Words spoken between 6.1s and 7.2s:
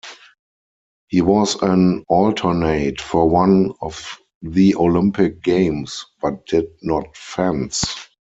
but did not